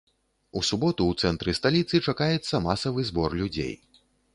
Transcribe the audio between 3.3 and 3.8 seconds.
людзей.